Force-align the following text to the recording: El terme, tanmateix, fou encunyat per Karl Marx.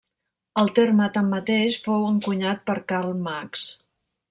El 0.61 0.71
terme, 0.79 1.09
tanmateix, 1.17 1.77
fou 1.89 2.07
encunyat 2.13 2.65
per 2.71 2.77
Karl 2.93 3.15
Marx. 3.31 3.69